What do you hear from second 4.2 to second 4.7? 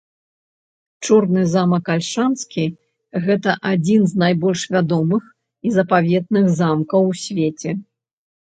найбольш